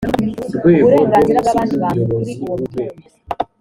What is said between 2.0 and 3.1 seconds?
kuri uwo mutungo